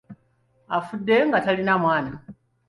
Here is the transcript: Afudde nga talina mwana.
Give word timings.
Afudde 0.77 1.15
nga 1.27 1.39
talina 1.45 1.73
mwana. 1.83 2.13